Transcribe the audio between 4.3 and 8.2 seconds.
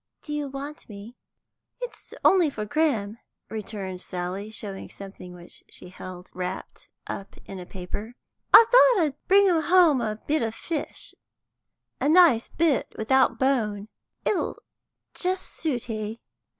showing something which she held wrapped up in paper.